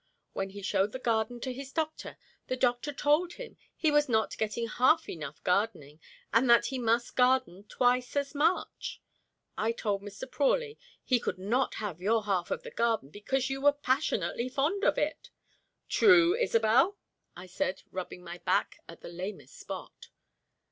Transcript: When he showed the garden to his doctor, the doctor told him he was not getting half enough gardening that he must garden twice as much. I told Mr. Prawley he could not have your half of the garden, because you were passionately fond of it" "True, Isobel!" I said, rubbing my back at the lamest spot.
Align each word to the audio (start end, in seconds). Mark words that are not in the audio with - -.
When 0.33 0.49
he 0.49 0.63
showed 0.63 0.93
the 0.93 0.97
garden 0.97 1.39
to 1.41 1.53
his 1.53 1.71
doctor, 1.71 2.17
the 2.47 2.55
doctor 2.57 2.91
told 2.91 3.33
him 3.33 3.55
he 3.75 3.91
was 3.91 4.09
not 4.09 4.35
getting 4.39 4.67
half 4.67 5.07
enough 5.07 5.43
gardening 5.43 5.99
that 6.33 6.65
he 6.65 6.79
must 6.79 7.15
garden 7.15 7.65
twice 7.65 8.15
as 8.15 8.33
much. 8.33 8.99
I 9.59 9.71
told 9.71 10.01
Mr. 10.01 10.23
Prawley 10.27 10.79
he 11.03 11.19
could 11.19 11.37
not 11.37 11.75
have 11.75 12.01
your 12.01 12.23
half 12.23 12.49
of 12.49 12.63
the 12.63 12.71
garden, 12.71 13.09
because 13.11 13.51
you 13.51 13.61
were 13.61 13.73
passionately 13.73 14.49
fond 14.49 14.83
of 14.83 14.97
it" 14.97 15.29
"True, 15.87 16.33
Isobel!" 16.35 16.97
I 17.35 17.45
said, 17.45 17.83
rubbing 17.91 18.23
my 18.23 18.39
back 18.39 18.77
at 18.89 19.01
the 19.01 19.09
lamest 19.09 19.55
spot. 19.55 20.07